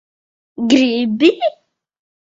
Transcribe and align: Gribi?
Gribi? 0.71 1.29